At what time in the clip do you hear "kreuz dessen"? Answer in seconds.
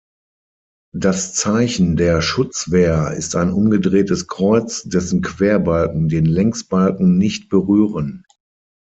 4.27-5.21